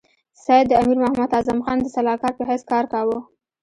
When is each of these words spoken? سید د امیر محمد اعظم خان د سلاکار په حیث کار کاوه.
سید 0.43 0.65
د 0.69 0.73
امیر 0.81 0.97
محمد 1.03 1.29
اعظم 1.37 1.59
خان 1.65 1.77
د 1.81 1.87
سلاکار 1.95 2.33
په 2.37 2.43
حیث 2.49 2.63
کار 2.71 2.85
کاوه. 2.93 3.17